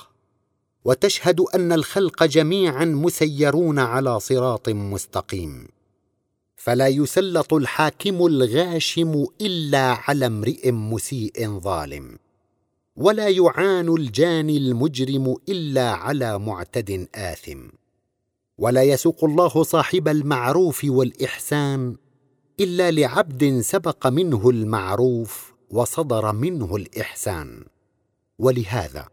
وتشهد 0.84 1.40
أن 1.40 1.72
الخلق 1.72 2.24
جميعا 2.24 2.84
مسيرون 2.84 3.78
على 3.78 4.20
صراط 4.20 4.68
مستقيم. 4.68 5.68
فلا 6.56 6.88
يسلط 6.88 7.54
الحاكم 7.54 8.26
الغاشم 8.26 9.26
إلا 9.40 9.98
على 10.08 10.26
امرئ 10.26 10.70
مسيء 10.70 11.58
ظالم. 11.60 12.18
ولا 12.96 13.28
يعان 13.28 13.88
الجاني 13.88 14.56
المجرم 14.56 15.36
إلا 15.48 15.90
على 15.90 16.38
معتد 16.38 17.08
آثم. 17.14 17.68
ولا 18.58 18.82
يسوق 18.82 19.24
الله 19.24 19.62
صاحب 19.62 20.08
المعروف 20.08 20.84
والإحسان 20.84 21.96
إلا 22.60 22.90
لعبد 22.90 23.60
سبق 23.60 24.06
منه 24.06 24.50
المعروف 24.50 25.52
وصدر 25.70 26.32
منه 26.32 26.76
الإحسان. 26.76 27.64
ولهذا 28.38 29.08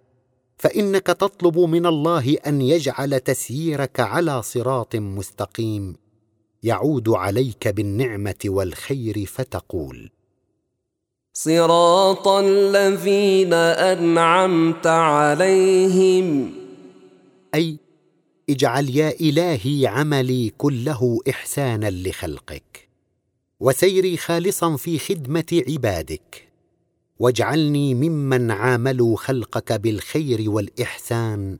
فإنك 0.57 1.07
تطلب 1.07 1.59
من 1.59 1.85
الله 1.85 2.37
أن 2.47 2.61
يجعل 2.61 3.19
تسييرك 3.19 3.99
على 3.99 4.41
صراط 4.41 4.95
مستقيم 4.95 5.95
يعود 6.63 7.09
عليك 7.09 7.67
بالنعمة 7.67 8.35
والخير 8.45 9.25
فتقول 9.25 10.11
صراط 11.35 12.27
الذين 12.27 13.53
أنعمت 13.53 14.87
عليهم. 14.87 16.53
أي 17.55 17.77
اجعل 18.49 18.89
يا 18.89 19.09
إلهي 19.21 19.87
عملي 19.87 20.51
كله 20.57 21.19
إحسانا 21.29 21.89
لخلقك 21.89 22.89
وسيري 23.59 24.17
خالصا 24.17 24.75
في 24.75 24.99
خدمة 24.99 25.63
عبادك 25.67 26.47
واجعلني 27.19 27.93
ممن 27.93 28.51
عاملوا 28.51 29.17
خلقك 29.17 29.73
بالخير 29.73 30.49
والإحسان 30.49 31.57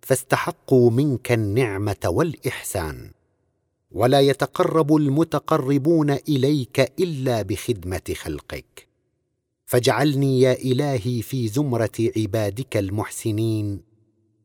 فاستحقوا 0.00 0.90
منك 0.90 1.32
النعمة 1.32 1.96
والإحسان 2.04 3.10
ولا 3.90 4.20
يتقرب 4.20 4.96
المتقربون 4.96 6.10
إليك 6.10 6.92
إلا 7.00 7.42
بخدمة 7.42 8.14
خلقك. 8.14 8.91
فاجعلني 9.72 10.40
يا 10.40 10.52
إلهي 10.52 11.22
في 11.22 11.48
زمرة 11.48 11.90
عبادك 12.16 12.76
المحسنين 12.76 13.80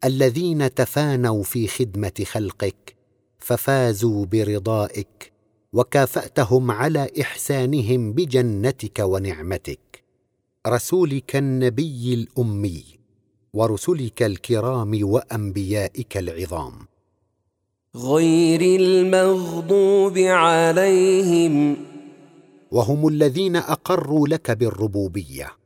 الذين 0.05 0.73
تفانوا 0.73 1.43
في 1.43 1.67
خدمة 1.67 2.23
خلقك 2.25 2.95
ففازوا 3.39 4.25
برضائك 4.25 5.31
وكافأتهم 5.73 6.71
على 6.71 7.09
إحسانهم 7.21 8.13
بجنتك 8.13 8.99
ونعمتك. 8.99 10.03
رسولك 10.67 11.35
النبي 11.35 12.13
الأمي 12.13 12.83
ورسلك 13.53 14.23
الكرام 14.23 14.99
وأنبيائك 15.01 16.17
العظام. 16.17 16.73
غير 17.95 18.61
المغضوب 18.61 20.17
عليهم 20.17 21.77
وهم 22.71 23.07
الذين 23.07 23.55
أقروا 23.55 24.27
لك 24.27 24.51
بالربوبية 24.51 25.57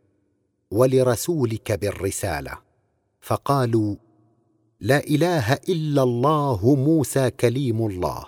ولرسولك 0.71 1.71
بالرسالة. 1.71 2.57
فقالوا 3.21 3.95
لا 4.79 4.99
إله 5.07 5.53
إلا 5.53 6.03
الله 6.03 6.75
موسى 6.75 7.29
كليم 7.29 7.87
الله. 7.87 8.25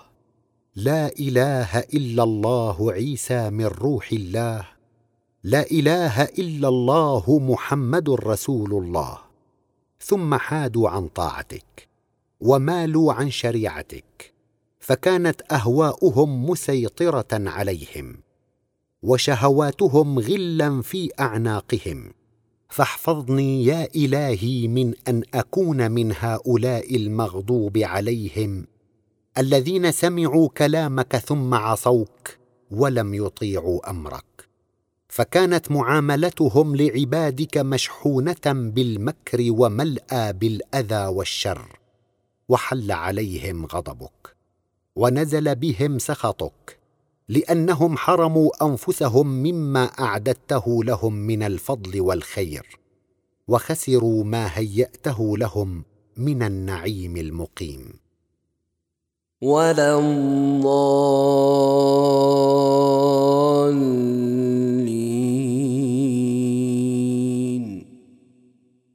لا 0.76 1.08
إله 1.20 1.80
إلا 1.80 2.24
الله 2.24 2.92
عيسى 2.92 3.50
من 3.50 3.66
روح 3.66 4.12
الله. 4.12 4.68
لا 5.44 5.72
إله 5.72 6.24
إلا 6.24 6.68
الله 6.68 7.40
محمد 7.40 8.10
رسول 8.10 8.74
الله. 8.74 9.18
ثم 10.00 10.36
حادوا 10.36 10.90
عن 10.90 11.08
طاعتك 11.08 11.88
ومالوا 12.40 13.14
عن 13.14 13.30
شريعتك. 13.30 14.34
فكانت 14.80 15.42
أهواؤهم 15.52 16.50
مسيطرة 16.50 17.28
عليهم. 17.32 18.23
وشهواتهم 19.04 20.20
غلا 20.20 20.82
في 20.82 21.10
أعناقهم. 21.20 22.14
فاحفظني 22.70 23.66
يا 23.66 23.88
إلهي 23.96 24.68
من 24.68 24.94
أن 25.08 25.24
أكون 25.34 25.92
من 25.92 26.14
هؤلاء 26.20 26.96
المغضوب 26.96 27.78
عليهم 27.78 28.68
الذين 29.38 29.92
سمعوا 29.92 30.50
كلامك 30.50 31.16
ثم 31.16 31.54
عصوك 31.54 32.38
ولم 32.72 33.14
يطيعوا 33.14 33.90
أمرك. 33.90 34.34
فكانت 35.08 35.72
معاملتهم 35.72 36.76
لعبادك 36.76 37.58
مشحونة 37.58 38.46
بالمكر 38.46 39.46
وملأى 39.50 40.34
بالأذى 40.34 41.06
والشر 41.06 41.80
وحل 42.50 42.92
عليهم 42.92 43.66
غضبك 43.66 44.36
ونزل 44.96 45.56
بهم 45.56 46.00
سخطك 46.00 46.80
لأنهم 47.30 47.98
حرموا 47.98 48.66
أنفسهم 48.66 49.28
مما 49.28 49.84
أعددته 49.84 50.84
لهم 50.84 51.14
من 51.14 51.44
الفضل 51.44 52.02
والخير 52.02 52.80
وخسروا 53.48 54.24
ما 54.24 54.58
هيأته 54.58 55.38
لهم 55.38 55.84
من 56.18 56.44
النعيم 56.44 57.18
المقيم. 57.18 57.94
ولا 59.42 60.00
الضالين. 60.00 60.94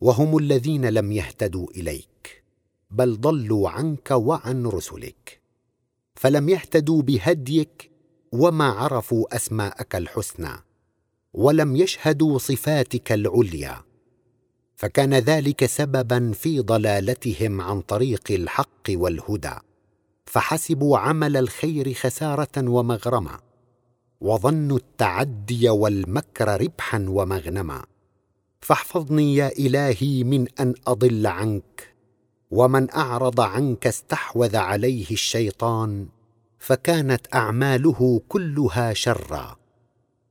وهم 0.00 0.38
الذين 0.38 0.86
لم 0.86 1.12
يهتدوا 1.12 1.70
إليك 1.70 2.44
بل 2.90 3.20
ضلوا 3.20 3.70
عنك 3.70 4.10
وعن 4.10 4.66
رسلك 4.66 5.40
فلم 6.14 6.48
يهتدوا 6.48 7.02
بهديك 7.02 7.90
وما 8.32 8.68
عرفوا 8.68 9.36
أسماءك 9.36 9.96
الحسنى 9.96 10.52
ولم 11.34 11.76
يشهدوا 11.76 12.38
صفاتك 12.38 13.12
العليا. 13.12 13.82
فكان 14.76 15.14
ذلك 15.14 15.66
سببا 15.66 16.32
في 16.32 16.60
ضلالتهم 16.60 17.60
عن 17.60 17.80
طريق 17.80 18.24
الحق 18.30 18.86
والهدى 18.90 19.54
فحسبوا 20.26 20.98
عمل 20.98 21.36
الخير 21.36 21.94
خسارة 21.94 22.56
ومغرما 22.56 23.40
وظنوا 24.20 24.76
التعدي 24.76 25.68
والمكر 25.68 26.60
ربحا 26.60 27.06
ومغنما. 27.08 27.84
فاحفظني 28.60 29.34
يا 29.34 29.48
إلهي 29.58 30.24
من 30.24 30.46
أن 30.60 30.74
أضل 30.86 31.26
عنك 31.26 31.94
ومن 32.50 32.90
أعرض 32.90 33.40
عنك 33.40 33.86
استحوذ 33.86 34.56
عليه 34.56 35.10
الشيطان. 35.10 36.08
فكانت 36.58 37.34
أعماله 37.34 38.22
كلها 38.28 38.92
شرا. 38.92 39.56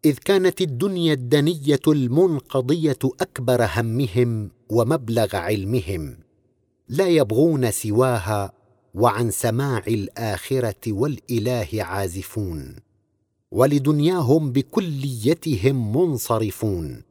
إذ 0.06 0.18
كانت 0.18 0.62
الدنيا 0.62 1.14
الدنية 1.14 1.80
المنقضية 1.88 3.00
أكبر 3.04 3.70
همهم 3.76 4.52
ومبلغ 4.70 5.36
علمهم. 5.36 6.18
لا 6.90 7.08
يبغون 7.08 7.72
سواها 7.72 8.52
وعن 8.94 9.32
سماع 9.32 9.84
الآخرة 9.88 10.94
والإله 10.94 11.68
عازفون. 11.74 12.76
ولدنياهم 13.52 14.52
بكليتهم 14.52 15.98
منصرفون. 15.98 17.04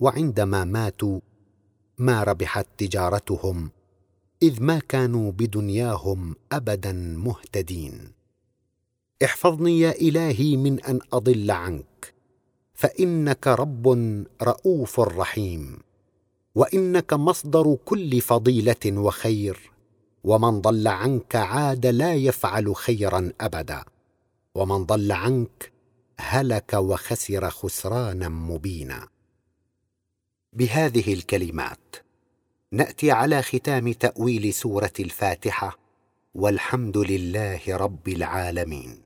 وعندما 0.00 0.64
ماتوا 0.64 1.20
ما 1.98 2.22
ربحت 2.22 2.66
تجارتهم 2.78 3.70
إذ 4.42 4.62
ما 4.62 4.78
كانوا 4.78 5.32
بدنياهم 5.32 6.36
ابدا 6.52 6.92
مهتدين. 6.92 8.15
احفظني 9.24 9.80
يا 9.80 9.90
إلهي 9.90 10.56
من 10.56 10.80
أن 10.80 11.00
أضل 11.12 11.50
عنك 11.50 12.14
فإنك 12.74 13.46
رب 13.46 13.88
رؤوف 14.42 15.00
رحيم 15.00 15.78
وإنك 16.54 17.12
مصدر 17.12 17.76
كل 17.84 18.20
فضيلة 18.20 18.84
وخير 18.86 19.70
ومن 20.24 20.60
ضل 20.60 20.88
عنك 20.88 21.36
عاد 21.36 21.86
لا 21.86 22.14
يفعل 22.14 22.76
خيرا 22.76 23.32
أبدا 23.40 23.84
ومن 24.54 24.84
ضل 24.84 25.12
عنك 25.12 25.72
هلك 26.18 26.74
وخسر 26.74 27.50
خسرانا 27.50 28.28
مبينا. 28.28 29.08
بهذه 30.52 31.14
الكلمات 31.14 31.96
نأتي 32.72 33.10
على 33.10 33.42
ختام 33.42 33.92
تأويل 33.92 34.54
سورة 34.54 34.92
الفاتحة 35.00 35.78
والحمد 36.34 36.98
لله 36.98 37.60
رب 37.68 38.08
العالمين. 38.08 39.05